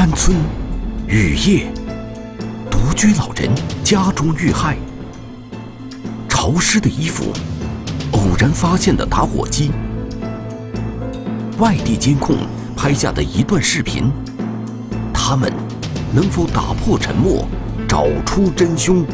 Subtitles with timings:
[0.00, 0.34] 山村，
[1.08, 1.70] 雨夜，
[2.70, 3.50] 独居老人
[3.84, 4.78] 家中遇害。
[6.26, 7.26] 潮湿的衣服，
[8.12, 9.70] 偶然发现的打火机，
[11.58, 12.34] 外地监控
[12.74, 14.10] 拍下的一段视频，
[15.12, 15.52] 他们
[16.14, 17.46] 能否打破沉默，
[17.86, 19.04] 找出真凶？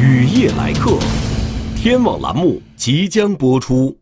[0.00, 0.96] 雨夜来客，
[1.74, 3.99] 天网栏目即将播出。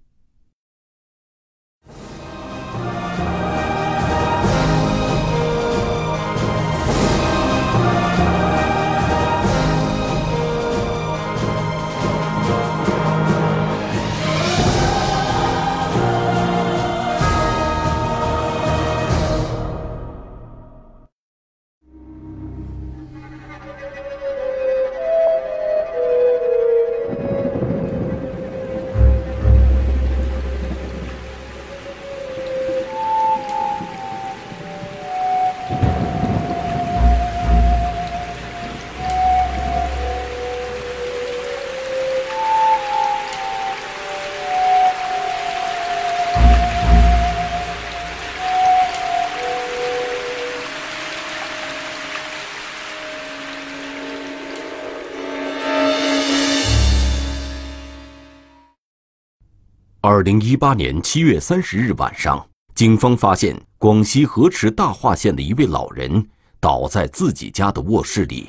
[60.19, 66.27] 二零一八年七月三十日晚上，警方发现广西河池大化县的一位老人
[66.58, 68.48] 倒在自己家的卧室里。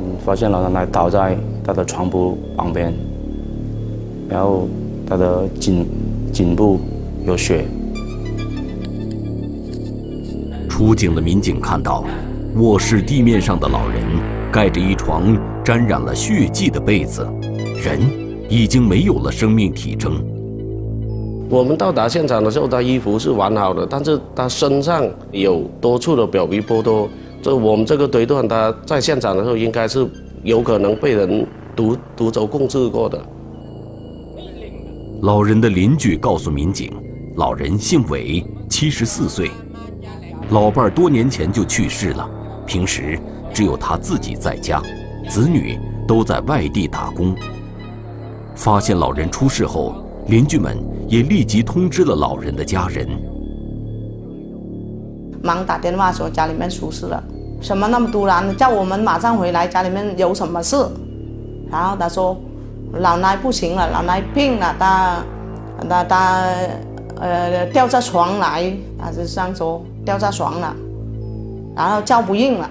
[0.00, 2.92] 嗯，发现老奶奶倒在他的床铺旁边，
[4.28, 4.68] 然后
[5.06, 5.86] 他的颈
[6.32, 6.80] 颈部
[7.24, 7.68] 有血。
[10.68, 12.04] 出警的民警看到，
[12.56, 14.04] 卧室地面上的老人
[14.50, 17.24] 盖着一床沾染了血迹的被子，
[17.80, 18.23] 人。
[18.48, 20.22] 已经没有了生命体征。
[21.50, 27.08] 我们到达现场的时候，他衣服是完好的，但是他身上有多处的表皮剥脱。
[27.42, 30.08] 这我们这个推断，他在现场的时候应该是
[30.42, 31.46] 有可能被人
[31.76, 33.22] 毒毒走控制过的。
[35.20, 36.90] 老人的邻居告诉民警，
[37.36, 39.50] 老人姓韦，七十四岁，
[40.50, 42.28] 老伴儿多年前就去世了，
[42.66, 43.18] 平时
[43.52, 44.82] 只有他自己在家，
[45.28, 45.78] 子女
[46.08, 47.34] 都在外地打工。
[48.54, 49.94] 发现老人出事后，
[50.28, 50.78] 邻居们
[51.08, 53.08] 也立即通知了老人的家人，
[55.42, 57.22] 忙打电话说家里面出事了，
[57.60, 60.76] 什么那么突然，叫我们马上回来，家里面有什么事？
[61.70, 62.36] 然后他说，
[62.94, 65.24] 老奶不行了，老奶病了，他，
[65.88, 66.44] 他他，
[67.20, 70.74] 呃，掉下床来，他就这样说，掉下床了，
[71.76, 72.70] 然后叫不应了。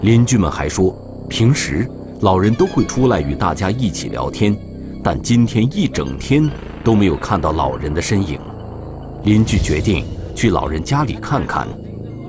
[0.00, 0.94] 邻居们还说，
[1.28, 1.88] 平时。
[2.24, 4.56] 老人都会出来与大家一起聊天，
[5.02, 6.50] 但今天一整天
[6.82, 8.40] 都没有看到老人的身影。
[9.24, 11.68] 邻居决定去老人家里看看，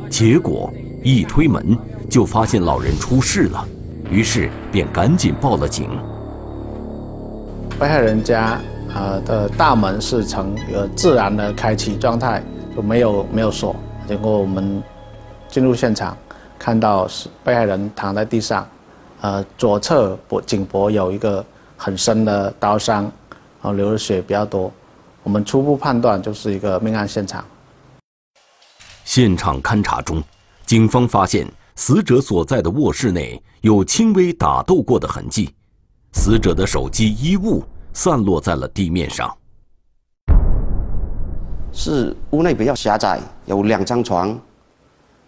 [0.09, 0.69] 结果
[1.01, 1.79] 一推门
[2.09, 3.65] 就发现老人出事了，
[4.11, 5.89] 于是便赶紧报了警。
[7.79, 8.59] 被害人家
[8.93, 12.43] 啊的大门是呈呃自然的开启状态，
[12.75, 13.73] 就没有没有锁。
[14.05, 14.83] 结果我们
[15.47, 16.17] 进入现场，
[16.59, 18.67] 看到是被害人躺在地上。
[19.21, 21.43] 呃，左侧脖颈脖有一个
[21.77, 23.11] 很深的刀伤，然
[23.61, 24.71] 后流的血比较多。
[25.23, 27.43] 我们初步判断就是一个命案现场。
[29.03, 30.21] 现场勘查中，
[30.65, 35.53] 警方发现死者所在的卧室内有轻微打斗过的痕迹，
[36.13, 39.35] 死者的手机、衣物散落在了地面上。
[41.71, 44.39] 是屋内比较狭窄，有两张床，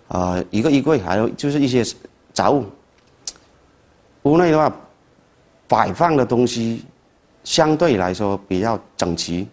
[0.10, 1.84] 呃，一个衣柜，还有就是一些
[2.34, 2.66] 杂物。
[4.28, 4.76] 屋内的话，
[5.68, 6.84] 摆放的东西
[7.44, 9.48] 相对来说比较整齐。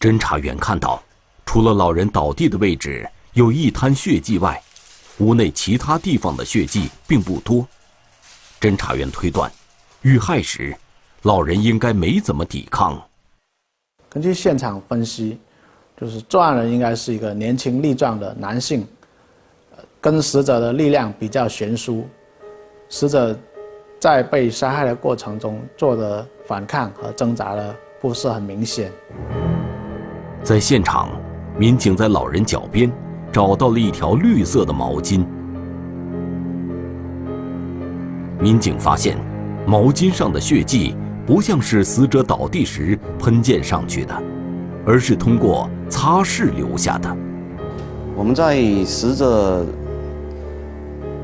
[0.00, 1.00] 侦查员看到，
[1.44, 4.60] 除了老人倒地的位置有一滩血迹外，
[5.18, 7.66] 屋内其他地方的血迹并不多。
[8.60, 9.50] 侦查员推断，
[10.02, 10.76] 遇害时，
[11.22, 13.00] 老人应该没怎么抵抗。
[14.08, 15.38] 根据现场分析，
[16.00, 18.86] 就是作案人应该是一个年轻力壮的男性，
[20.00, 22.08] 跟死者的力量比较悬殊。
[22.88, 23.36] 死者
[23.98, 28.92] 在被杀害的过程中做的反抗和挣扎的不是很明显。
[30.42, 31.10] 在现场，
[31.58, 32.90] 民警在老人脚边
[33.32, 35.24] 找到了一条绿色的毛巾。
[38.38, 39.18] 民警发现，
[39.66, 40.94] 毛巾上的血迹
[41.26, 44.14] 不像是死者倒地时喷溅上去的，
[44.86, 47.16] 而是通过擦拭留下的。
[48.14, 49.66] 我们在死者。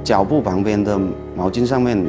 [0.04, 0.98] 脚部旁边的
[1.36, 2.04] 毛巾上面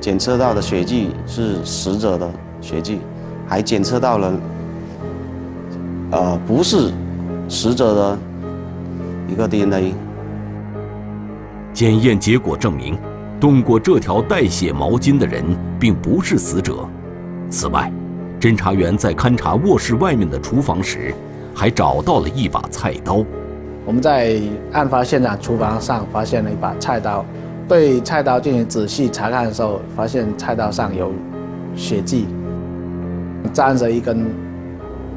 [0.00, 2.30] 检测到的血迹是死者的
[2.60, 3.00] 血迹，
[3.46, 4.32] 还检测到了
[6.12, 6.92] 呃，不是
[7.48, 8.18] 死者的
[9.28, 9.92] 一个 DNA。
[11.72, 12.96] 检验结果证明，
[13.40, 15.44] 动过这条带血毛巾的人
[15.80, 16.88] 并不是死者。
[17.50, 17.90] 此外，
[18.40, 21.12] 侦查员在勘察卧室外面的厨房时，
[21.52, 23.24] 还找到了一把菜刀。
[23.84, 24.40] 我们在
[24.72, 27.24] 案发现场厨房上发现了一把菜刀，
[27.66, 31.12] 对菜刀进行仔细查看的时候，发现菜刀上有
[31.74, 32.26] 血迹，
[33.52, 34.26] 沾着一根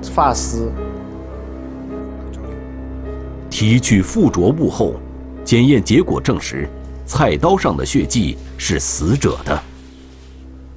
[0.02, 0.72] 发丝。
[3.50, 4.94] 提取附着物后，
[5.44, 6.70] 检验结果证实，
[7.06, 9.60] 菜刀上的血迹是死者的。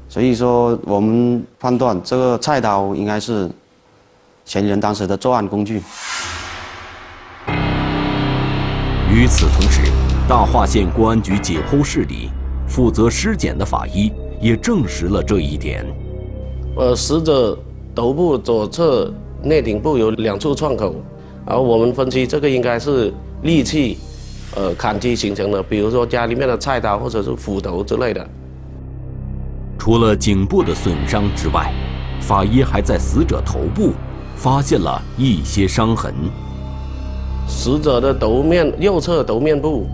[0.09, 3.49] 所以说，我们判断这个菜刀应该是
[4.45, 5.81] 嫌疑人当时的作案工具。
[9.13, 9.83] 与此同时，
[10.31, 12.31] 大化县公安局解剖室里，
[12.69, 15.85] 负责尸检的法医也证实了这一点。
[16.77, 17.59] 呃，死者
[17.97, 19.13] 头部左侧
[19.43, 20.95] 内顶部有两处创口，
[21.45, 23.13] 然后我们分析这个应该是
[23.43, 23.99] 利器，
[24.55, 28.25] 呃，砍击形成的，比如说家里面的菜刀或者是斧头之类的。
[29.81, 31.75] 除了颈部的损伤之外，
[32.21, 33.95] 法医还在死者头部
[34.37, 36.15] 发现了一些伤痕。
[37.49, 39.89] 死者的头面右侧头面部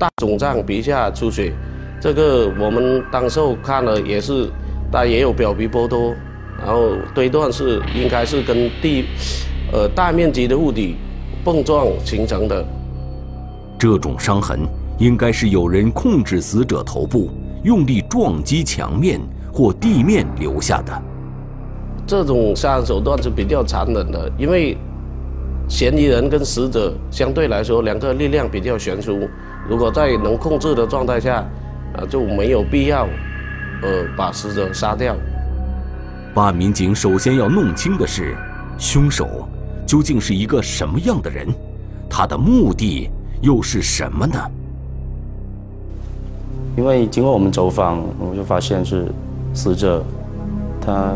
[0.00, 1.52] 大肿胀，皮下出血，
[2.00, 4.48] 这个我们当时候看了也是，
[4.90, 6.14] 但也有表皮剥脱，
[6.58, 9.04] 然后推断是应该是跟地，
[9.70, 10.96] 呃大面积的物体
[11.44, 12.64] 碰撞形成的。
[13.78, 14.60] 这种伤痕
[14.98, 17.28] 应该是有人控制死者头部，
[17.62, 19.20] 用力撞击墙面
[19.52, 21.02] 或地面留下的。
[22.06, 24.78] 这种杀人手段是比较残忍的，因为。
[25.68, 29.20] 嫌疑人跟死者相对来说，两个力量比较悬殊。
[29.70, 31.44] 如果在能控制的状态下，
[31.94, 33.06] 呃，就没有必要，
[33.82, 35.14] 呃，把死者杀掉。
[36.34, 38.36] 办案民警首先要弄清的是，
[38.76, 39.48] 凶手
[39.86, 41.46] 究竟是一个什么样的人，
[42.08, 43.08] 他的目的
[43.42, 44.36] 又是什么呢？
[46.76, 49.06] 因为经过我们走访，我就发现是
[49.54, 50.02] 死者，
[50.80, 51.12] 他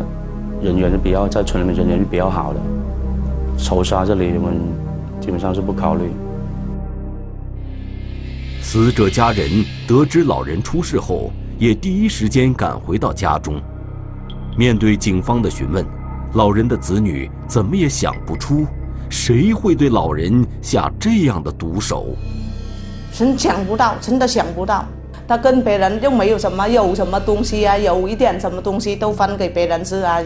[0.63, 2.61] 人缘是比较在村里面人缘是比较好的。
[3.59, 4.61] 仇杀这里，我们
[5.21, 6.09] 基本上是不考虑。
[8.67, 13.61] 死者家人得知老人出事后，也第一时间赶回到家中。
[14.57, 15.85] 面对警方的询问，
[16.33, 18.67] 老人的子女怎么也想不出，
[19.11, 22.17] 谁会对老人下这样的毒手。
[23.13, 24.85] 真想不到，真的想不到。
[25.29, 27.77] 他跟别人又没有什么，有什么东西啊？
[27.77, 30.19] 有一点什么东西都分给别人吃啊？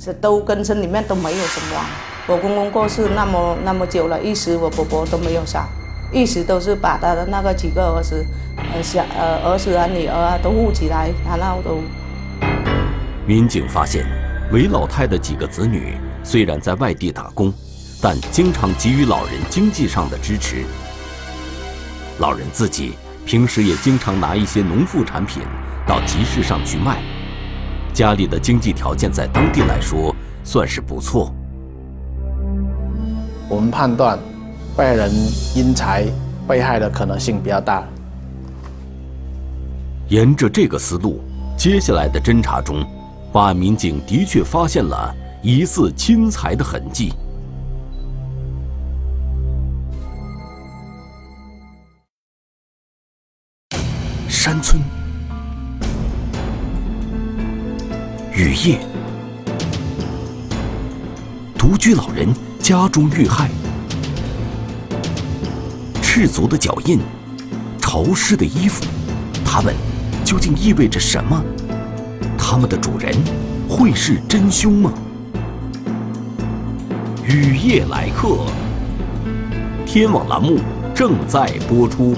[0.00, 1.80] 是都跟村里面都没有什么。
[2.26, 5.66] 我公公过世那么那么久了，一时我婆婆都没有杀，
[6.14, 8.24] 一直都是把他的那个几个儿子，
[8.72, 11.82] 呃小呃儿子啊女儿啊都护起来，然后都。
[13.26, 14.06] 民警发现，
[14.52, 17.52] 韦老太的几个子女虽然在外地打工，
[18.00, 20.64] 但经常给予老人经济上的支持。
[22.18, 22.94] 老人自己。
[23.26, 25.42] 平时也经常拿一些农副产品
[25.86, 27.00] 到集市上去卖，
[27.94, 31.34] 家里的经济条件在当地来说算是不错。
[33.48, 34.18] 我们判断，
[34.76, 35.10] 被害人
[35.54, 36.04] 因财
[36.48, 37.84] 被害的可能性比较大。
[40.08, 41.20] 沿着这个思路，
[41.56, 42.84] 接下来的侦查中，
[43.32, 47.12] 办案民警的确发现了疑似侵财的痕迹。
[54.28, 54.82] 山村，
[58.32, 58.80] 雨夜，
[61.56, 62.28] 独居老人
[62.58, 63.48] 家中遇害，
[66.16, 67.00] 赤足的脚印，
[67.80, 68.84] 潮湿的衣服，
[69.44, 69.74] 它们
[70.24, 71.44] 究竟意味着什么？
[72.38, 73.12] 他们的主人
[73.68, 74.94] 会是真凶吗？
[77.24, 78.46] 雨夜来客，
[79.84, 80.60] 天网栏目
[80.94, 82.16] 正在播出。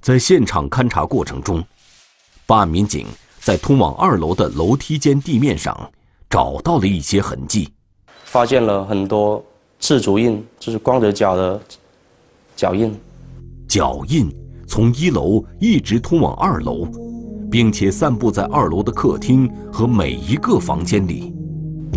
[0.00, 1.64] 在现场勘查过程中，
[2.44, 3.06] 办案民警
[3.38, 5.92] 在通往二楼的楼梯间地面上
[6.30, 7.68] 找到了一些痕迹，
[8.24, 9.44] 发现了很多
[9.80, 11.60] 赤足印，就是光着脚的
[12.54, 12.94] 脚印。
[13.68, 14.32] 脚印
[14.64, 16.86] 从一楼一直通往二楼，
[17.50, 21.34] 并且散布在二楼的客厅和每一个房间里。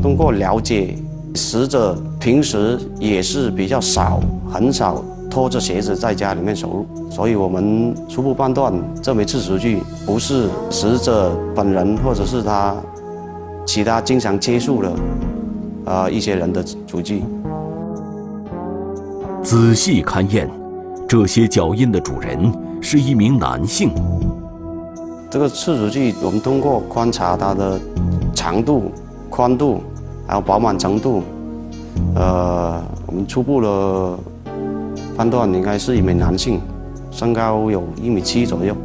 [0.01, 0.97] 通过了解，
[1.35, 4.19] 死者平时也是比较少，
[4.51, 5.05] 很少。
[5.29, 8.71] 拖着鞋子在家里面走路，所以我们初步判断
[9.01, 12.75] 这枚赤足迹不是死者本人，或者是他
[13.65, 14.93] 其他经常接触的
[15.85, 17.23] 啊一些人的足迹。
[19.41, 20.49] 仔细勘验，
[21.07, 22.51] 这些脚印的主人
[22.81, 23.91] 是一名男性。
[25.29, 27.79] 这个刺出去，我们通过观察它的
[28.33, 28.91] 长度、
[29.29, 29.81] 宽度，
[30.27, 31.23] 还有饱满程度，
[32.15, 34.17] 呃，我们初步的
[35.17, 36.61] 判断应该是一名男性，
[37.09, 38.75] 身高有一米七左右。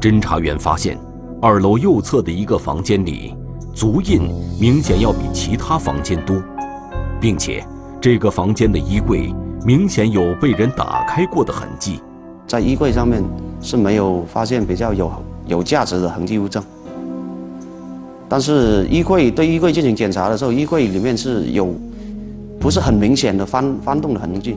[0.00, 0.96] 侦查员发现，
[1.40, 3.32] 二楼右侧的一个房间里，
[3.72, 4.22] 足印
[4.60, 6.42] 明显要比其他房间多，
[7.20, 7.64] 并且
[8.00, 9.32] 这个房间的衣柜
[9.64, 12.00] 明显有被人打开过的痕迹。
[12.44, 13.22] 在衣柜上面
[13.60, 15.12] 是没有发现比较有
[15.46, 16.60] 有价值的痕迹物证，
[18.28, 21.72] 但是衣柜对衣柜进行检查的时候，衣柜里面是有
[22.58, 24.56] 不是很明显的翻翻动的痕迹。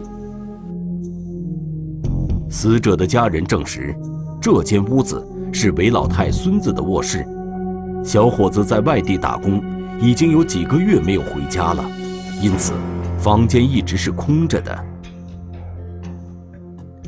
[2.50, 3.96] 死者的家人证实，
[4.42, 7.26] 这间屋子是韦老太孙子的卧室。
[8.04, 9.62] 小伙子在外地打工，
[10.00, 11.84] 已经有几个月没有回家了，
[12.42, 12.74] 因此
[13.20, 14.86] 房间一直是空着的。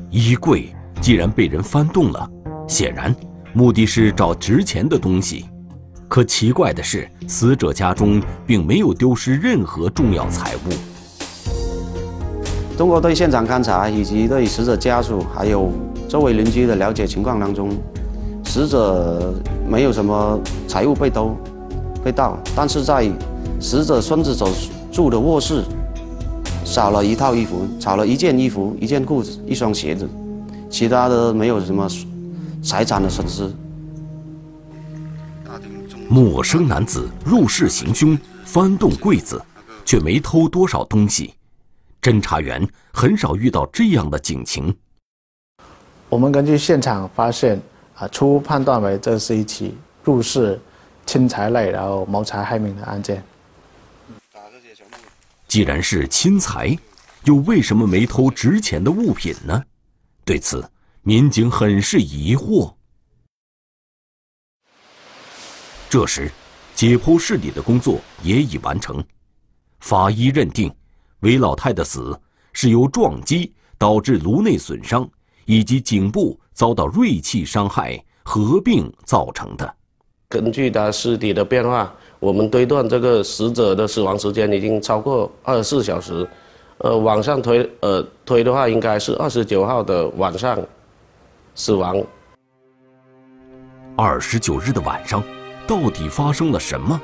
[0.09, 0.69] 衣柜
[1.01, 2.29] 既然被人翻动了，
[2.67, 3.15] 显然
[3.53, 5.45] 目的是找值钱的东西。
[6.07, 10.69] 可奇怪的是，死者家中并没有丢失任何重要财物。
[12.77, 15.71] 通过对现场勘查以及对死者家属还有
[16.07, 17.69] 周围邻居的了解情况当中，
[18.53, 19.33] 死者
[19.67, 21.35] 没有什么财物被偷、
[22.03, 23.11] 被盗，但是在
[23.59, 24.47] 死者孙子所
[24.91, 25.63] 住的卧室。
[26.63, 30.07] 少了一套衣服，少了一件衣服、一件裤子、一双鞋子，
[30.69, 31.89] 其他的没有什么
[32.61, 33.51] 财产的损失。
[36.07, 39.41] 陌生男子入室行凶，翻动柜子，
[39.83, 41.33] 却没偷多少东西。
[42.03, 44.71] 侦查员很少遇到这样的警情。
[46.07, 47.59] 我们根据现场发现，
[47.95, 50.59] 啊，初步判断为这是一起入室
[51.05, 53.23] 侵财类，然后谋财害命的案件。
[55.47, 56.75] 既然是侵财，
[57.25, 59.63] 又为什么没偷值钱的物品呢？
[60.25, 60.67] 对此，
[61.03, 62.73] 民警很是疑惑。
[65.89, 66.31] 这时，
[66.73, 69.03] 解剖室里的工作也已完成，
[69.79, 70.73] 法医认定，
[71.19, 72.19] 韦老太的死
[72.51, 75.07] 是由撞击导致颅内损伤
[75.45, 79.75] 以及颈部遭到锐器伤害合并造成的。
[80.29, 81.93] 根据他尸体的变化。
[82.19, 86.25] 我们推断这个死者的死亡时间已经超过二十四小时，
[86.77, 90.57] 呃，往上推，呃，推的话应该是二十九号的晚上
[91.53, 92.01] 死亡。
[93.97, 95.21] 二十九日的晚上，
[95.67, 96.97] 到底发生了什么？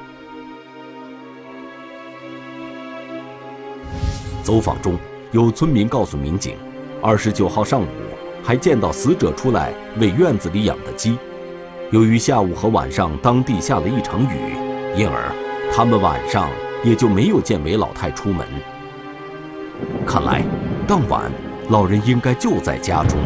[4.41, 4.97] 走访中，
[5.33, 6.55] 有村民告诉民警，
[7.01, 7.87] 二十九号上午
[8.43, 11.17] 还见到死者出来喂院子里养的鸡，
[11.91, 14.55] 由于下午和晚上当地下了一场雨。
[14.95, 15.31] 因而，
[15.71, 16.49] 他们晚上
[16.83, 18.45] 也就没有见韦老太出门。
[20.05, 20.43] 看来，
[20.87, 21.31] 当晚
[21.69, 23.19] 老人应该就在家中。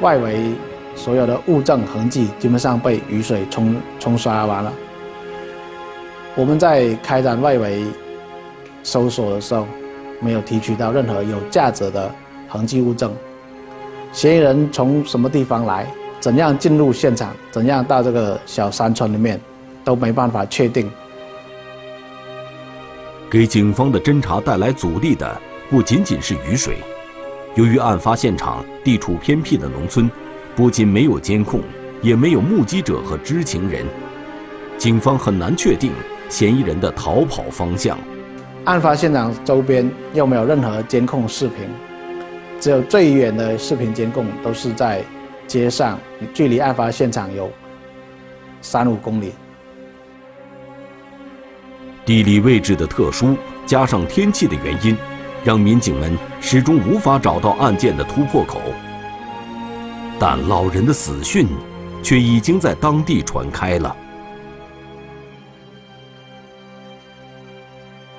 [0.00, 0.52] 外围
[0.94, 4.72] 所有的物证痕迹基本上被雨水冲冲刷完了。
[6.34, 7.84] 我们在开展外围
[8.82, 9.66] 搜索的时候，
[10.20, 12.10] 没有提取到任何有价值的
[12.48, 13.14] 痕迹物证。
[14.14, 15.84] 嫌疑人从什么地方来？
[16.20, 17.34] 怎样进入现场？
[17.50, 19.40] 怎样到这个小山村里面？
[19.82, 20.88] 都没办法确定。
[23.28, 25.36] 给警方的侦查带来阻力的
[25.68, 26.76] 不仅仅是雨水，
[27.56, 30.08] 由于案发现场地处偏僻的农村，
[30.54, 31.60] 不仅没有监控，
[32.00, 33.84] 也没有目击者和知情人，
[34.78, 35.90] 警方很难确定
[36.28, 37.98] 嫌疑人的逃跑方向。
[38.64, 41.66] 案发现场周边又没有任何监控视频，
[42.64, 45.04] 只有最远的视频监控都是在
[45.46, 45.98] 街上，
[46.32, 47.50] 距离案发现场有
[48.62, 49.34] 三五公里。
[52.06, 54.96] 地理位置的特殊，加上天气的原因，
[55.44, 58.58] 让民警们始终无法找到案件的突破口。
[60.18, 61.46] 但老人的死讯，
[62.02, 63.94] 却已经在当地传开了。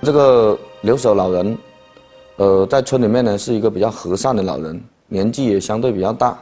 [0.03, 1.57] 这个留守老人，
[2.37, 6.37] 呃，在村里面呢是一个比较和善的老人，年纪也相对比较大，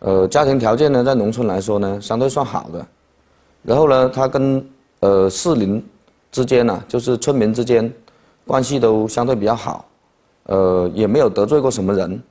[0.00, 2.86] 呃，家庭条件呢在农村来说呢相对算好的。
[3.62, 4.64] 然后呢，他跟
[5.00, 5.84] 呃四邻。
[6.32, 7.92] 之间呢，就是村民之间
[8.46, 9.84] 关系都相对比较好，
[10.44, 12.22] 呃，也没有得罪过什么人。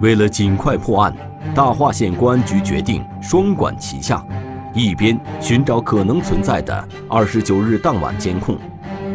[0.00, 1.14] 为了尽快破案，
[1.54, 4.26] 大化县公安局决定双管齐下，
[4.74, 8.56] 一边寻找可能存在的二十九日当晚监控，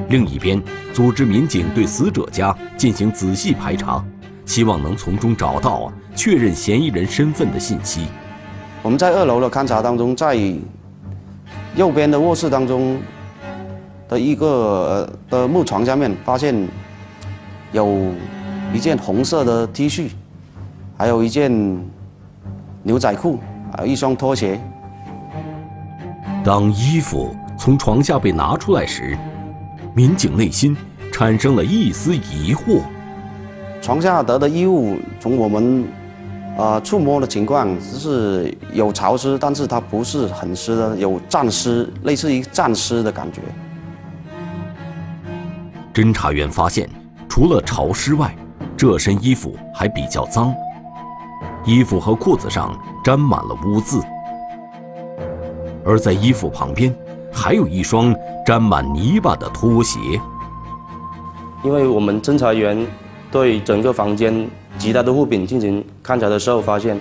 [0.10, 0.62] 另一边
[0.94, 4.04] 组织民警对死者家进行仔细排查，
[4.46, 8.06] 希望能从中找到确认嫌疑人身份的信息。
[8.84, 10.38] 我们在二楼的勘查当中，在
[11.76, 13.00] 右边的卧室当中
[14.08, 16.56] 的一个呃的木床下面，发现
[17.72, 18.14] 有
[18.74, 20.10] 一件红色的 T 恤，
[20.96, 21.52] 还有一件
[22.84, 23.40] 牛仔裤，
[23.76, 24.62] 还有一双拖鞋。
[26.48, 29.18] 当衣服从床下被拿出来时，
[29.94, 30.74] 民警内心
[31.12, 32.80] 产生了一丝疑惑。
[33.82, 35.86] 床下得的衣物，从我们
[36.58, 43.42] 呃触摸的情况，就是有潮湿，但是它不是很湿的，有沾湿，类似于沾湿的感觉。
[45.94, 46.90] 侦查员发现，
[47.28, 48.34] 除了潮湿外，
[48.78, 50.56] 这身衣服还比较脏，
[51.66, 52.74] 衣服和裤子上
[53.04, 54.00] 沾满了污渍，
[55.88, 56.94] 而在衣服旁边，
[57.32, 58.14] 还有一双
[58.46, 59.98] 沾满泥巴的拖鞋。
[61.64, 62.86] 因为我们侦查员
[63.32, 67.00] 对整个房间其他的物品进行勘查的时候，发现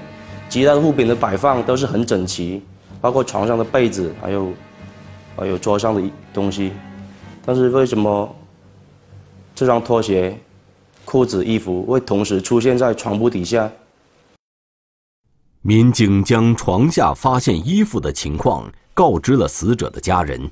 [0.49, 2.63] 其他的物品的摆放都是很整齐，
[3.01, 4.53] 包括床上的被子，还有
[5.37, 6.01] 还有桌上的
[6.33, 6.71] 东西，
[7.45, 8.33] 但是为什么
[9.53, 10.39] 这双拖鞋？
[11.05, 13.71] 裤子、衣服会同时出现在床铺底下。
[15.67, 20.49] 民警将床下发现衣服的情况告知了死者的家人，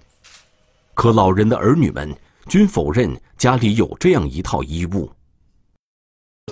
[0.93, 2.13] 可老人的儿女们
[2.49, 5.09] 均否认家里有这样一套衣物。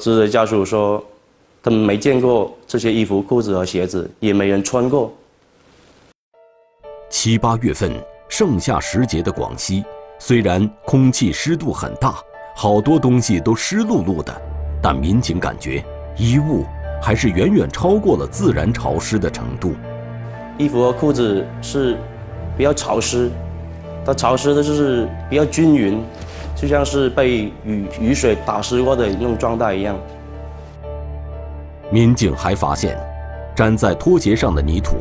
[0.00, 1.04] 死者家属说，
[1.60, 5.12] 他们没见过这些衣服、裤子和鞋子，也没人穿过。
[7.10, 7.92] 七八月份
[8.28, 9.82] 盛夏时节的广西，
[10.20, 12.14] 虽然空气湿度很大。
[12.54, 14.40] 好多东西都湿漉漉的，
[14.80, 15.84] 但民警感觉
[16.16, 16.64] 衣物
[17.02, 19.74] 还是远远超过了自然潮湿的程度。
[20.56, 21.96] 衣服和裤子是
[22.56, 23.28] 比较潮湿，
[24.06, 26.00] 它潮湿的就是比较均匀，
[26.54, 29.96] 就像是被雨雨水打湿过的那种状态一样。
[31.90, 32.96] 民警还发现，
[33.56, 34.96] 粘在拖鞋上的泥土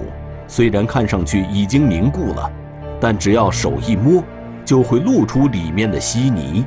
[0.47, 2.51] 虽然看上去已经凝固了，
[2.99, 4.23] 但只要手一摸，
[4.65, 6.65] 就会露出里面的稀泥。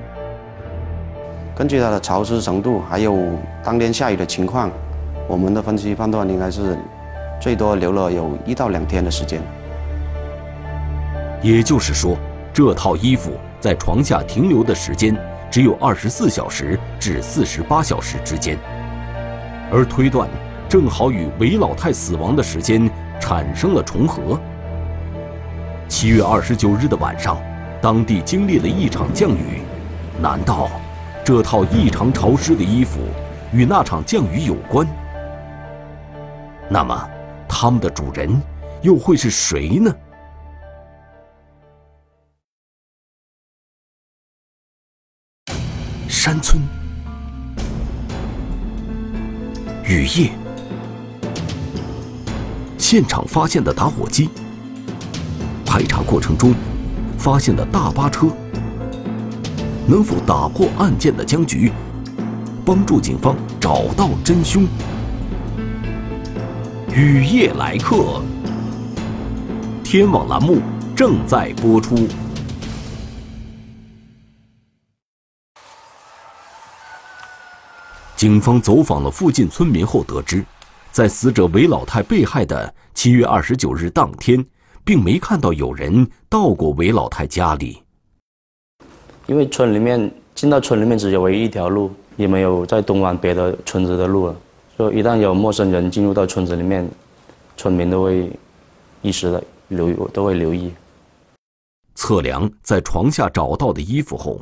[1.57, 3.16] 根据它的潮湿程度，还有
[3.62, 4.70] 当天下雨的情况，
[5.26, 6.76] 我们的分析判断应该是
[7.40, 9.40] 最多留了有一到两天的时间。
[11.42, 12.16] 也就是说，
[12.52, 15.16] 这套衣服在床下停留的时间
[15.50, 18.58] 只有二十四小时至四十八小时之间，
[19.70, 20.28] 而推断
[20.68, 24.38] 正好与韦老太死亡的时间产生了重合。
[25.88, 27.38] 七月二十九日的晚上，
[27.80, 29.62] 当地经历了一场降雨，
[30.20, 30.70] 难道？
[31.24, 33.00] 这套异常潮湿的衣服
[33.52, 34.87] 与那场降雨有关，
[36.70, 37.09] 那么
[37.48, 38.40] 他们的主人
[38.83, 39.94] 又会是谁呢？
[46.09, 46.62] 山村
[49.85, 50.33] 雨夜，
[52.79, 54.31] 现场发现的打火机，
[55.66, 56.55] 排查过程中
[57.18, 58.29] 发现的大巴车。
[59.87, 61.70] 能否打破案件的僵局，
[62.64, 64.66] 帮助警方找到真凶？
[66.96, 68.22] 雨夜来客，
[69.83, 70.59] 天网栏目
[70.94, 71.96] 正在播出。
[78.14, 80.44] 警方走访了附近村民后得知，
[80.92, 84.46] 在死者韦老太被害的七月二十九日当天，
[84.85, 87.83] 并没看到有人到过韦老太家里。
[89.26, 94.37] 因为村里面进到村里面只有唯一一条路，也没有再东往别的村子的路了。
[94.76, 96.88] 所以一旦有陌生人进入到村子里面，
[97.56, 98.30] 村民都会
[99.02, 100.72] 意识的留都会留意。
[101.94, 104.40] 测量在床下找到的衣服后，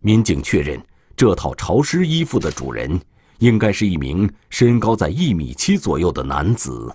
[0.00, 0.80] 民警确认
[1.16, 3.00] 这套潮湿衣服的主人
[3.38, 6.90] 应该是一名身高在一米七左右的男子。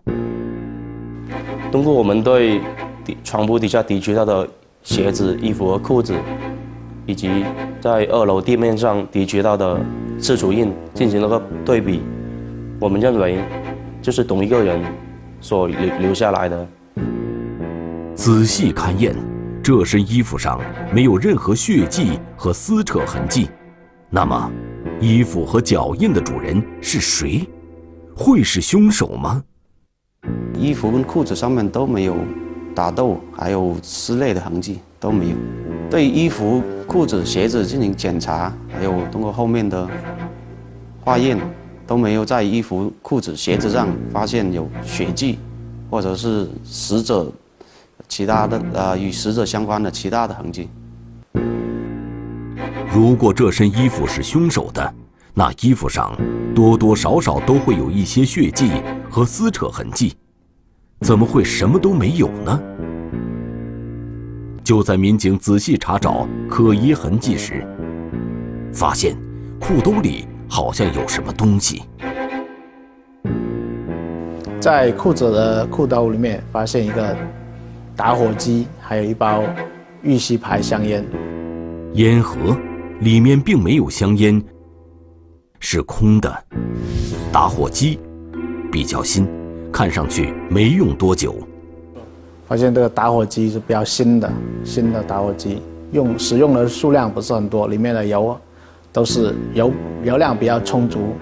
[1.71, 2.59] 通过我们对
[3.05, 4.47] 底床铺底下提取到的
[4.83, 6.13] 鞋子、衣服和裤子。
[7.05, 7.43] 以及
[7.81, 9.83] 在二楼地面上提取到的
[10.19, 12.01] 刺足印进行了个对比，
[12.79, 13.39] 我们认为
[14.01, 14.81] 就是同一个人
[15.41, 16.67] 所留留下来的。
[18.15, 19.13] 仔细勘验，
[19.61, 20.61] 这身衣服上
[20.93, 23.49] 没有任何血迹和撕扯痕迹，
[24.09, 24.49] 那么
[25.01, 27.45] 衣服和脚印的主人是谁？
[28.15, 29.43] 会是凶手吗？
[30.57, 32.15] 衣服跟裤子上面都没有
[32.73, 35.35] 打斗，还有撕裂的痕迹都没有。
[35.89, 39.87] 对衣服、裤子、鞋子进行检查，还有通过后面的
[41.01, 41.37] 化验，
[41.89, 45.39] 都没有在衣服、裤子、鞋子上发现有血迹，
[45.89, 47.31] 或者是死者
[48.07, 50.69] 其他的呃与死者相关的其他的痕迹。
[52.93, 54.93] 如果这身衣服是凶手的，
[55.33, 56.15] 那衣服上
[56.53, 58.69] 多多少少都会有一些血迹
[59.09, 60.15] 和撕扯痕迹，
[60.99, 62.61] 怎么会什么都没有呢？
[64.63, 67.65] 就在民警仔细查找可疑痕迹时，
[68.71, 69.17] 发现
[69.59, 71.83] 裤兜里好像有什么东西。
[74.59, 77.15] 在裤子的裤兜里面发现一个
[77.95, 79.43] 打火机，还有一包
[80.01, 81.05] 玉溪牌香烟。
[81.93, 82.57] 烟盒
[82.99, 84.43] 里面并没有香烟，
[85.59, 86.43] 是空的。
[87.31, 87.99] 打火机
[88.71, 89.27] 比较新，
[89.71, 91.35] 看上去没用多久。
[92.47, 94.29] 发现这个打火机是比较新的，
[94.63, 98.37] 新的打火机用使用的数量不是很多，里面的油
[98.91, 99.71] 都是油
[100.03, 101.13] 油量比较充足。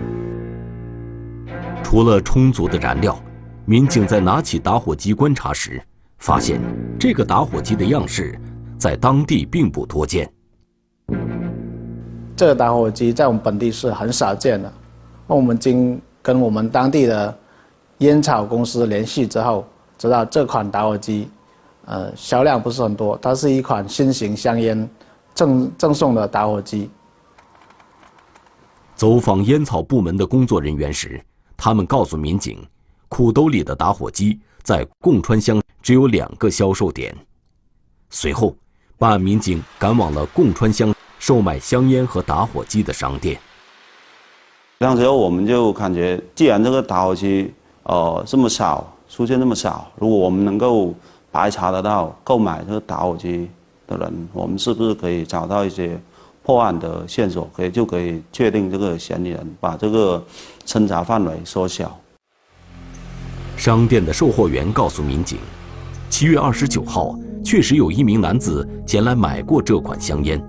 [1.83, 3.17] 除了充足的燃料，
[3.65, 5.81] 民警在拿起打火机观察时，
[6.19, 6.59] 发现
[6.99, 8.37] 这个打火机的样式
[8.77, 10.29] 在当地并不多见。
[12.35, 14.71] 这个打火机在我们本地是很少见的。
[15.27, 17.37] 那我们经跟我们当地的
[17.99, 19.65] 烟草公司联系之后，
[19.97, 21.29] 知道这款打火机，
[21.85, 24.89] 呃，销量不是很多，它是一款新型香烟
[25.33, 26.89] 赠赠送的打火机。
[28.97, 31.23] 走访烟草部门的工作人员时，
[31.55, 32.57] 他们告诉民警，
[33.07, 37.15] 裤兜里的打火机在贡川乡只有两个销售点。
[38.09, 38.55] 随后，
[38.97, 43.39] 办案民警赶往了贡川乡售卖香烟和打火机的商店。
[44.79, 50.91] 当时我们就感觉，既然这个打火机呃这么少，出现这么少，如果我们能够
[51.31, 53.47] 排查得到购买这个打火机
[53.85, 56.01] 的人，我们是不是可以找到一些
[56.47, 60.25] 破案的线索，可以就可以确定这个嫌疑人，把这个
[60.65, 61.99] 侦查范围缩小。
[63.57, 65.39] 商店的售货员告诉民警，
[66.09, 70.41] 七月二十九号确实有一名男子前来买过这款香烟，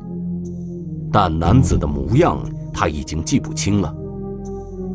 [1.13, 2.39] 但男子的模样
[2.73, 3.93] 他已经记不清了。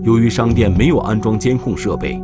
[0.03, 2.17] 由于商店没有安装监控设备，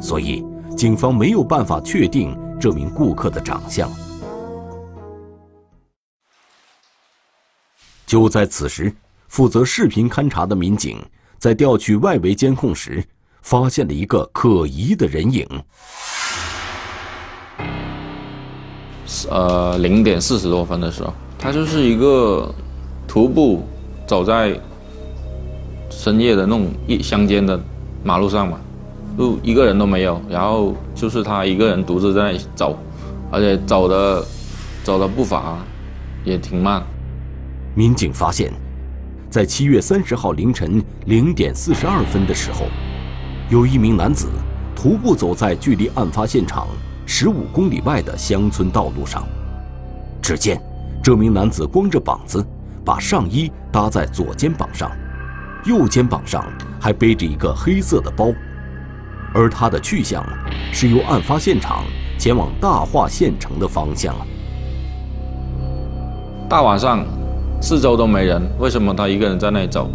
[0.00, 0.42] 所以
[0.74, 3.86] 警方没有办法确定这名顾客的长相。
[8.06, 8.92] 就在此时，
[9.28, 10.98] 负责视频勘查的民警
[11.38, 13.04] 在调取外围监控时，
[13.42, 15.46] 发现了一个可疑的人影。
[19.30, 22.54] 呃，零点四十多分的时候，他就是一个
[23.06, 23.66] 徒步
[24.06, 24.58] 走在。
[25.90, 27.58] 深夜的那种一乡间的
[28.02, 28.58] 马路上嘛，
[29.16, 32.76] 就一个人都没有，然后就是他一个人独自在那走，
[33.30, 34.26] 而且走的
[34.82, 35.56] 走的步伐
[36.24, 36.82] 也挺慢。
[37.76, 38.52] 民警发现，
[39.28, 42.66] 在七月三十号凌晨零点四十二分的时候，
[43.50, 44.28] 有一名男子
[44.76, 46.68] 徒步走在距离案发现场
[47.04, 49.26] 十五公里外的乡村道路上。
[50.22, 50.62] 只见
[51.02, 52.46] 这名男子光着膀子，
[52.84, 54.88] 把上衣搭在左肩膀上。
[55.64, 56.44] 右肩膀上
[56.80, 58.32] 还背着一个黑色的包，
[59.34, 60.24] 而他的去向
[60.72, 61.82] 是由案发现场
[62.18, 64.14] 前往大化县城的方向。
[66.48, 67.04] 大晚上，
[67.64, 69.88] 四周都没人，为什么他一个人在那里走？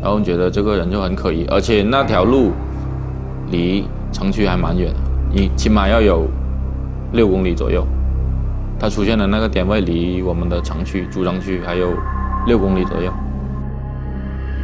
[0.00, 2.52] 然后觉得这个人就很可疑，而且那条路
[3.50, 4.90] 离城区还蛮远，
[5.30, 6.26] 你起码要有
[7.12, 7.86] 六公里左右。
[8.78, 11.92] 他出现的那个点位离我们的城区主城区还有
[12.46, 13.12] 六公里左右。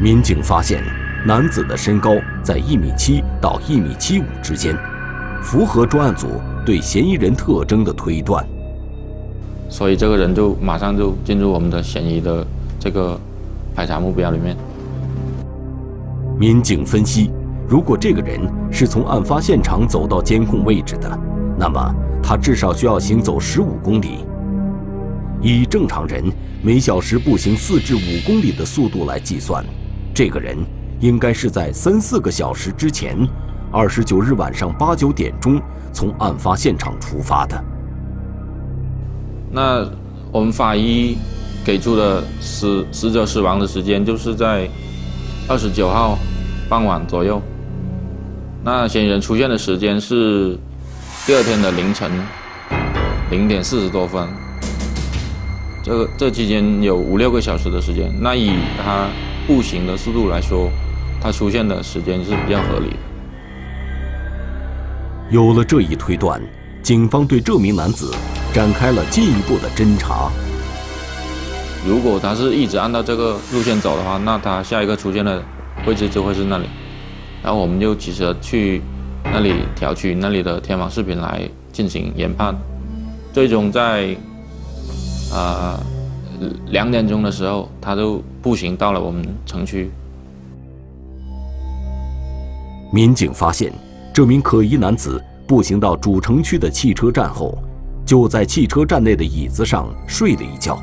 [0.01, 0.83] 民警发现，
[1.27, 4.75] 男子的身高在一米七到一米七五之间，
[5.43, 8.43] 符合专案组对嫌疑人特征的推断。
[9.69, 12.47] 所以这个人就马上就进入我们的嫌疑的
[12.79, 13.19] 这个
[13.75, 14.57] 排查目标里面。
[16.39, 17.31] 民警分析，
[17.69, 21.19] 如果这个人是从案发现场走到监控位置的，
[21.59, 24.25] 那么他至少需要行走十五公里。
[25.43, 26.25] 以正常人
[26.63, 29.65] 每小时步行四至五公里的速度来计算。
[30.15, 30.57] 这个人
[31.01, 33.17] 应该是在三四个小时之前，
[33.71, 35.61] 二十九日晚上八九点钟
[35.93, 37.65] 从案发现场出发的。
[39.51, 39.87] 那
[40.33, 41.17] 我们法医
[41.65, 44.69] 给出的死死者死亡的时间就是在
[45.49, 46.19] 二十九号
[46.69, 47.41] 傍晚左右。
[48.63, 50.59] 那嫌疑人出现的时间是
[51.27, 52.11] 第二天的凌晨
[53.31, 54.29] 零点四十多分。
[55.85, 58.13] 这个这期间有五六个小时的时间。
[58.21, 59.09] 那以他。
[59.47, 60.69] 步行的速度来说，
[61.23, 62.97] 他出现的时间是比较合理的。
[65.31, 66.43] 有了这一推断，
[66.83, 68.13] 警方对这名男子
[68.57, 70.31] 展开了进一步的侦查。
[71.87, 75.43] 如果他是一直按照这个路线走的话，那他下一个出现的
[75.87, 76.65] 位置就会是那里。
[77.43, 78.81] 然后我们就及时去
[79.25, 82.57] 那里调取那里的天网视频来进行研判。
[83.31, 84.17] 最终在
[85.31, 85.79] 啊。
[86.67, 89.91] 两点钟的时候，他就步行到了我们城区。
[92.93, 93.73] 民警发现，
[94.13, 97.57] 这名可疑男子步行到主城区的汽车站后，
[98.07, 100.81] 就在汽车站内的椅子上睡了一觉。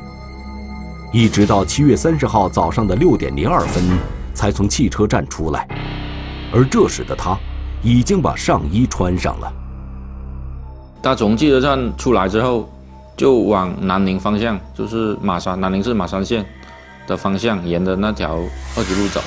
[1.10, 3.82] 一直到七月三十号早上的六点零二分，
[4.34, 5.66] 才从汽车站出来，
[6.52, 7.36] 而这时的他
[7.82, 9.52] 已经把上衣穿上了。
[11.02, 12.68] 他从汽车站出来之后，
[13.16, 16.44] 就往南宁方向，就是马山南宁市马山县
[17.06, 18.38] 的方向，沿着那条
[18.76, 19.20] 二级路走。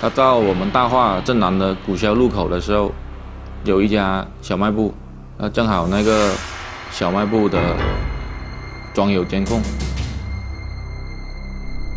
[0.00, 2.92] 他到我们大化镇南的古萧路口的时候，
[3.64, 4.92] 有一家小卖部，
[5.38, 6.30] 呃，正好那个
[6.92, 7.58] 小卖部的
[8.92, 9.62] 装有监控。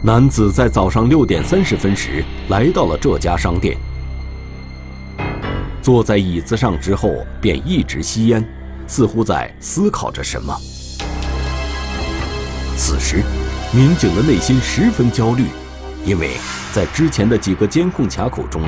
[0.02, 3.76] 男子在早上六点三十分时来到了这家商店，
[5.82, 8.44] 坐在椅子上之后便一直吸烟，
[8.88, 10.58] 似乎在思考着什么。
[12.78, 13.22] 此时，
[13.74, 15.48] 民警的内心十分焦虑，
[16.06, 16.38] 因为
[16.72, 18.62] 在之前的几个监控卡口中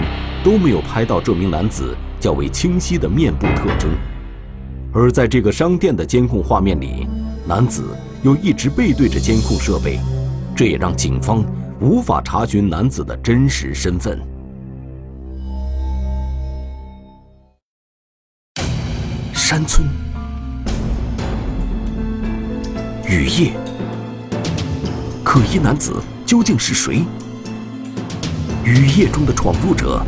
[0.43, 3.91] 都没有拍到这名男子较为清晰的面部特征，
[4.99, 7.07] 而在这个商店的监控画面里，
[7.47, 9.99] 男子又一直背对着监控设备。
[10.55, 11.45] 这也让警方
[11.79, 14.19] 无法查询男子的真实身份。
[19.35, 19.87] 山村，
[23.07, 23.53] 雨夜，
[25.23, 25.93] 可疑男子
[26.25, 27.03] 究竟是谁？
[28.63, 30.03] 雨夜中的闯入者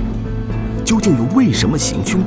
[0.84, 2.20] 究竟又为什么行凶？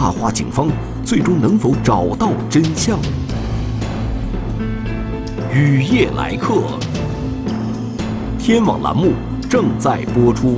[0.00, 0.66] 大化警方
[1.04, 2.98] 最终能否找到真相？
[5.52, 6.62] 雨夜来客，
[8.38, 9.12] 天网栏目
[9.50, 10.56] 正在播出。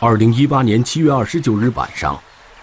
[0.00, 2.18] 二零一八年七月二十九日晚上，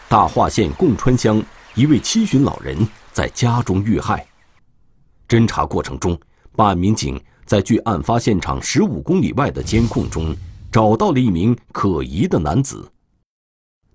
[0.07, 1.39] 大化县贡川乡
[1.75, 2.75] 一位七旬老人
[3.11, 4.25] 在家中遇害。
[5.27, 6.19] 侦查过程中，
[6.55, 10.35] 办案民警在距案发现场十五公里外的监控中
[10.71, 12.87] 找到了一名可疑的男子。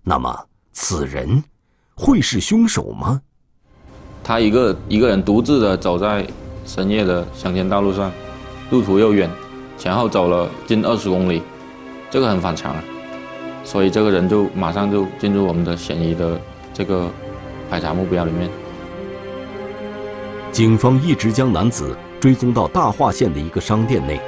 [0.03, 0.37] 那么，
[0.73, 1.41] 此人？
[1.95, 3.23] 会是凶手吗？
[4.25, 6.27] 他一个一个人独自的走在
[6.67, 8.11] 深夜的乡间道路上，
[8.73, 9.31] 路途又远，
[9.79, 11.41] 前后走了近二十公里，
[12.11, 12.75] 这个很反常，
[13.63, 16.41] 所以这个人就马上就进入我们的嫌疑的
[16.73, 17.09] 这个
[17.71, 18.51] 排查目标里面。
[20.51, 24.21] 警方一直将男子追踪到大化县的一个商店内。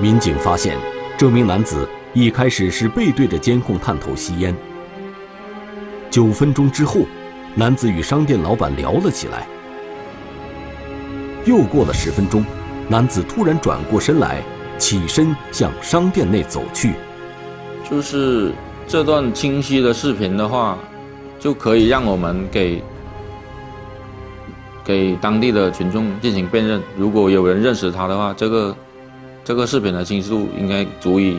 [0.00, 0.76] 民警发现，
[1.16, 4.54] 这名男子一开始是背对着监控探头吸烟。
[6.10, 7.00] 九分钟之后，
[7.54, 9.46] 男子与商店老板聊了起来。
[11.44, 12.44] 又过了十分钟，
[12.88, 14.42] 男子突然转过身来，
[14.78, 16.94] 起身向商店内走去。
[17.90, 18.52] 就是
[18.86, 20.78] 这段清晰的视频的话，
[21.38, 22.82] 就可以让我们给
[24.84, 26.82] 给当地的群众进行辨认。
[26.96, 28.76] 如果有人认识他的话，这个
[29.44, 31.38] 这个视频的清晰度应该足以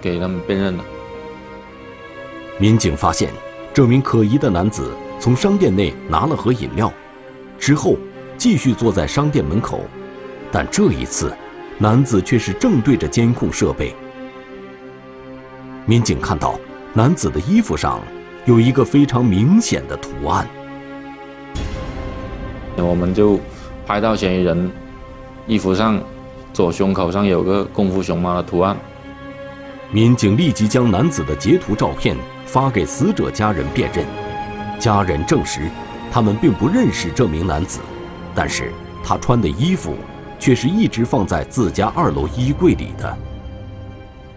[0.00, 0.84] 给他们辨认了。
[2.58, 3.30] 民警发现。
[3.74, 4.90] 这名可疑的男子
[5.20, 6.92] 从商店内拿了盒饮料，
[7.60, 7.96] 之后
[8.36, 9.82] 继续坐在商店门口，
[10.50, 11.32] 但这一次，
[11.78, 13.94] 男子却是正对着监控设备。
[15.86, 16.58] 民警看到，
[16.92, 18.00] 男子的衣服上
[18.46, 20.44] 有一个非常明显的图案。
[22.86, 23.38] 我们就
[23.86, 24.70] 拍到嫌疑人
[25.46, 26.00] 衣服上
[26.52, 28.76] 左胸口上有个功夫熊猫的图案。
[29.90, 32.16] 民警立即将男子的截图照片。
[32.48, 34.06] 发给死者家人辨认，
[34.80, 35.68] 家人证实，
[36.10, 37.80] 他们并不认识这名男子，
[38.34, 38.72] 但是
[39.04, 39.94] 他穿的衣服
[40.38, 43.14] 却是一直放在自家二楼衣柜里的。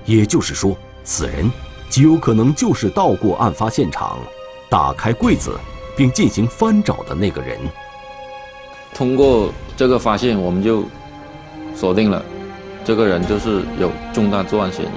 [0.03, 0.75] 也就是说，
[1.05, 1.49] 此人
[1.87, 4.17] 极有可能就是到过案发现场，
[4.69, 5.57] 打开柜子
[5.95, 7.57] 并进行翻找的那个人。
[8.93, 10.83] 通过这个发现，我们就
[11.75, 12.23] 锁定了，
[12.83, 14.89] 这个人就是有重大作案嫌疑。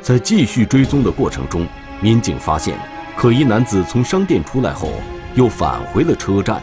[0.00, 1.66] 在继续追踪的过程中，
[2.00, 2.76] 民警发现，
[3.16, 4.90] 可疑男子从商店出来后，
[5.34, 6.62] 又返回了车站，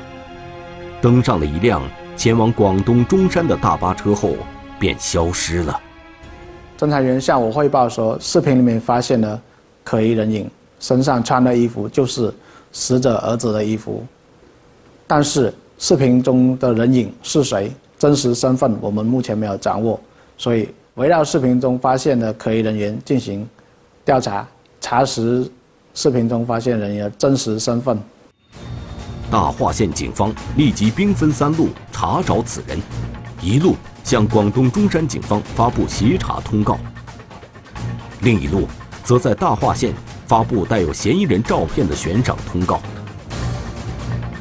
[1.02, 1.82] 登上了一辆
[2.16, 4.36] 前往广东中山的大巴车后，
[4.80, 5.80] 便消失了。
[6.78, 9.42] 侦查员向我汇报说，视频里面发现了
[9.84, 10.50] 可疑人影，
[10.80, 12.34] 身上穿的衣服就是
[12.72, 14.06] 死者儿子的衣服，
[15.08, 20.00] 但是视频中的人影是谁，真实身份我们目前没有掌握，
[20.38, 20.70] 所以。
[20.96, 23.48] 围绕视频中发现的可疑人员进行
[24.04, 24.46] 调查，
[24.82, 25.50] 查实
[25.94, 27.98] 视频中发现人员的真实身份。
[29.32, 32.78] 大化县警方立即兵分三路查找此人，
[33.42, 36.78] 一路向广东中山警方发布协查通告，
[38.20, 38.68] 另一路
[39.06, 39.94] 则在大化县
[40.28, 42.82] 发布带有嫌疑人照片的悬赏通告。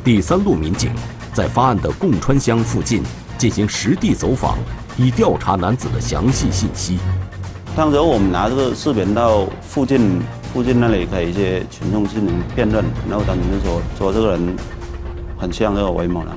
[0.02, 0.90] 第三路民警
[1.32, 3.02] 在发案的贡川乡附近
[3.36, 4.56] 进行实地走访。
[5.00, 6.98] 以调查男子的详细信息。
[7.76, 10.20] 当时我们拿这个视频到附近
[10.52, 14.56] 附近那里给一些群众进行辨认，然后他们就说说这个人
[15.38, 16.36] 很像这个韦某人，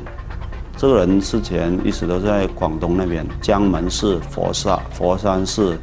[0.78, 5.76] 这个人之前一直都在广东那边，江门市、佛山、佛山市、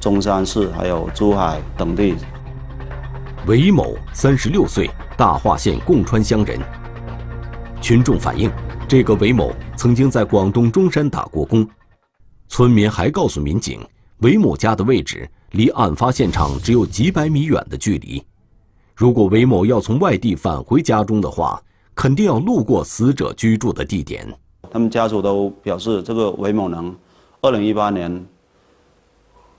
[0.00, 2.14] 中山市，还有珠海等地。
[3.46, 6.58] 韦某，三十六岁，大化县贡川乡人。
[7.84, 8.50] 群众反映，
[8.88, 11.68] 这个韦某曾经在广东中山打过工。
[12.48, 13.78] 村民还告诉民警，
[14.20, 18.24] 韦某家的位置离案发现场只有几百米远的距离。
[18.96, 21.62] 如果韦某要从外地返回家中的话，
[21.94, 24.26] 肯定要路过死者居住的地点。
[24.70, 26.96] 他们家属都表示，这个韦某能，
[27.42, 28.24] 二零一八年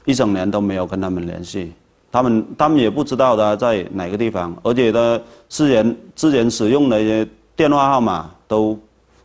[0.05, 1.73] 一整年都没有跟他们联系。
[2.11, 8.77] 他们他们也不知道他在哪个地方，而且他之前之前使用的一些电话号码都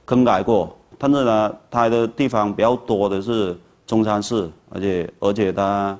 [0.04, 0.76] 更改过。
[0.98, 5.98] 但是呢，他的地方比较多的是中山市，而且而且他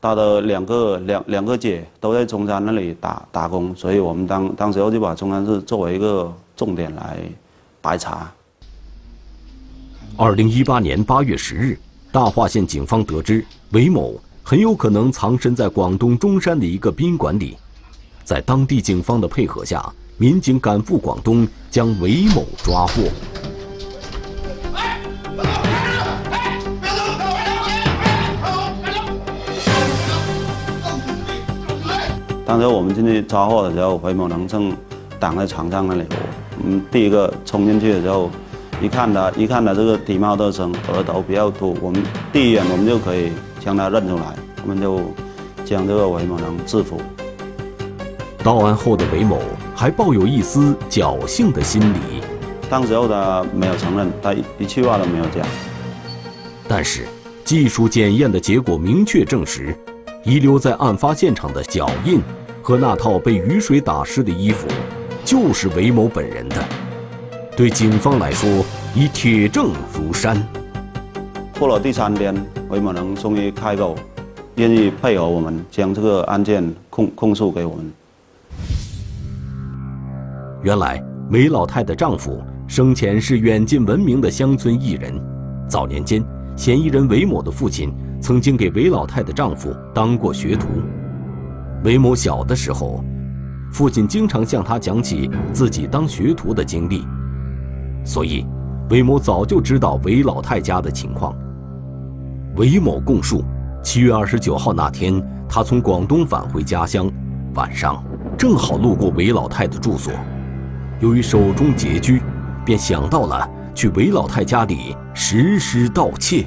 [0.00, 7.18] 他的两个两两个姐都在中山那里打打工，所以我们当当时候就把中山市作为一个重点来
[7.80, 8.30] 排查。
[10.16, 11.78] 二零一八年八月十日，
[12.10, 14.20] 大化县警方得知韦某。
[14.46, 17.56] 很有可能藏身在广东中山的一个宾馆里，
[18.24, 23.02] 在当地警方的配合下，民警赶赴广东，将韦某抓获。
[32.46, 34.72] 当时我们进去抓获的时候，韦某能正
[35.18, 36.04] 挡在床上那里。
[36.62, 38.30] 我们第一个冲进去的时候，
[38.80, 43.32] 一看他，一看他这个体貌特征，额头比较凸，我们第一眼我们就可以。
[43.64, 45.00] 将他认出来，我们就
[45.64, 47.00] 将这个韦某能制服。
[48.42, 49.40] 到案后的韦某
[49.74, 52.22] 还抱有一丝侥幸的心理。
[52.70, 55.46] 当时候他没有承认，他一句话都没有讲。
[56.66, 57.06] 但是
[57.44, 59.76] 技术检验的结果明确证实，
[60.24, 62.20] 遗留在案发现场的脚印
[62.62, 64.66] 和那套被雨水打湿的衣服，
[65.24, 66.56] 就是韦某本人的。
[67.56, 70.42] 对警方来说，已铁证如山。
[71.58, 72.34] 过了第三天，
[72.70, 73.94] 韦某能终于开口，
[74.56, 77.92] 愿意配合我们将这个案件控控诉给我们。
[80.64, 80.98] 原来，
[81.28, 85.12] 韦老太的丈夫生前是远近闻名的乡村艺人。
[85.68, 86.24] 早年间，
[86.56, 90.68] 嫌疑人韦某的父亲曾经给韦老太的丈夫当过学徒。
[91.84, 93.04] 韦某小的时候，
[93.70, 97.06] 父亲经常向他讲起自己当学徒的经历，
[98.02, 98.46] 所以，
[98.88, 101.36] 韦某早就知道韦老太家的情况。
[102.56, 103.44] 韦某供述，
[103.82, 107.06] 七月二十九号那天，他从广东返回家乡，
[107.52, 108.02] 晚上
[108.38, 110.10] 正好路过韦老太的住所，
[111.00, 112.22] 由于手中拮据，
[112.64, 116.46] 便想到了去韦老太家里实施盗窃。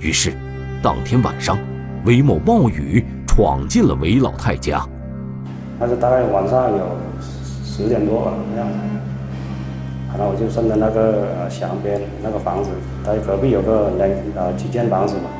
[0.00, 0.32] 于是，
[0.82, 1.56] 当天晚上，
[2.04, 4.84] 韦某冒雨闯进了韦老太家。
[5.78, 6.86] 那是大概晚上有
[7.64, 8.68] 十点多吧那样。
[10.16, 12.70] 然后我就顺着那个墙边那个房子，
[13.04, 15.30] 它隔壁有个两呃几间房子嘛，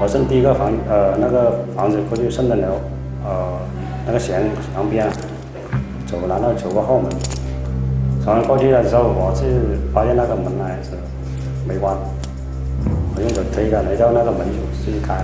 [0.00, 2.80] 我顺第一个房呃那个房子过去，顺着楼
[3.26, 3.58] 呃
[4.06, 4.34] 那个墙
[4.74, 5.06] 墙边
[6.08, 7.12] 走，然后走过后门，
[8.24, 10.90] 从过去的时候，我是发现那个门还是
[11.68, 11.94] 没关，
[13.14, 15.22] 我用手推开，然后那个门就自己开。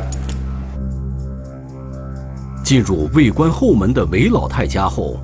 [2.62, 5.16] 进入未关后门的韦老太家后，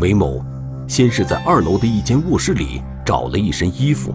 [0.00, 0.44] 韦某。
[0.88, 4.10] 先是在二楼的一间卧室里找了一身衣服，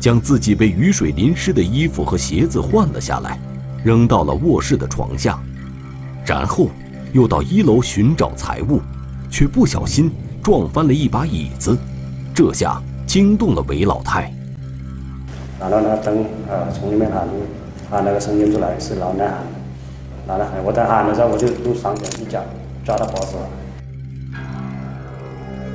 [0.00, 3.38] 将自己被雨水淋湿的衣服和鞋子换了下来，
[3.84, 5.38] 扔到了卧室的床下，
[6.26, 6.66] 然后
[7.12, 8.80] 又到一楼寻找财物，
[9.30, 10.10] 却不小心
[10.42, 11.76] 撞翻了一把椅子，
[12.34, 14.32] 这下惊动了韦老太。
[15.60, 17.28] 然后呢，灯呃从里面喊，
[17.90, 19.36] 喊那个声音出来是老奶喊，
[20.26, 22.42] 老奶喊，我在喊的时候我就用双脚一脚
[22.82, 23.36] 抓他脖子。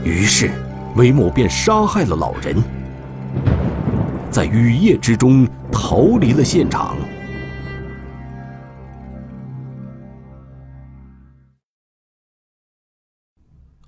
[0.04, 0.50] 于是，
[0.96, 2.56] 韦某便杀害了老人，
[4.32, 6.98] 在雨夜之中逃离了现场。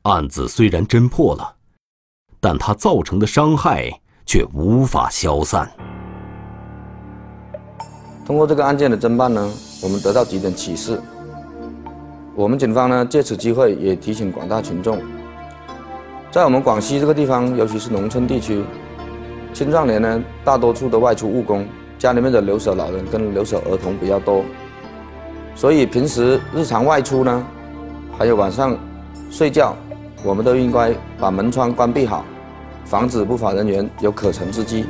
[0.03, 1.55] 案子虽然侦破了，
[2.39, 3.89] 但他造成的伤害
[4.25, 5.69] 却无法消散。
[8.25, 9.51] 通过这个案件的侦办呢，
[9.83, 11.01] 我们得到几点启示。
[12.35, 15.01] 我们警方呢，借此机会也提醒广大群众。
[16.31, 18.63] 在我们广西这个地方，尤其是农村地区，
[19.51, 24.45] 青壮年呢，大多数都外出务工，家里面的留守老人跟留守儿童比较多，
[25.55, 27.45] 所以平时日常外出呢，
[28.17, 28.77] 还有晚上
[29.29, 29.75] 睡觉，
[30.23, 32.25] 我们都应该把门窗关闭好，
[32.85, 34.85] 防止不法人员有可乘之机。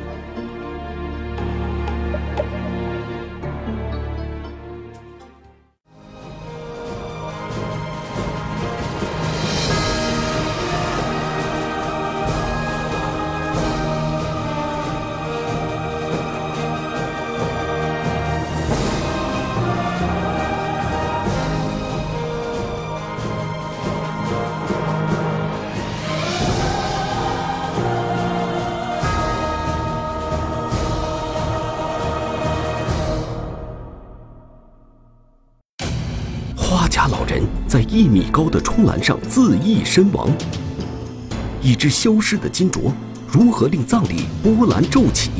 [38.84, 40.30] 栏上自缢身亡。
[41.62, 42.92] 一只消失的金镯，
[43.30, 45.30] 如何令葬礼波澜骤起？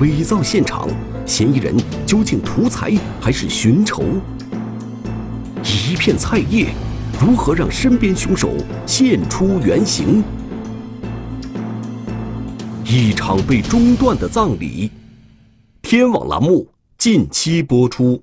[0.00, 0.88] 伪造现场，
[1.26, 4.02] 嫌疑人究竟图财还是寻仇？
[5.62, 6.68] 一片菜叶，
[7.20, 8.50] 如何让身边凶手
[8.86, 10.24] 现出原形？
[12.84, 14.90] 一场被中断的葬礼，
[15.82, 16.66] 天网栏目
[16.98, 18.22] 近期播出。